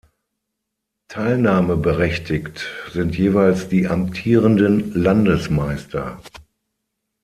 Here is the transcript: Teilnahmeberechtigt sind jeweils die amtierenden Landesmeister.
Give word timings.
Teilnahmeberechtigt 1.09 2.65
sind 2.91 3.15
jeweils 3.19 3.69
die 3.69 3.87
amtierenden 3.87 4.91
Landesmeister. 4.95 6.19